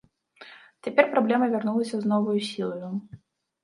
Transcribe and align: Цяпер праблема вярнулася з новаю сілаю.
Цяпер 0.87 1.05
праблема 1.13 1.51
вярнулася 1.53 1.95
з 2.03 2.13
новаю 2.17 2.39
сілаю. 2.51 2.95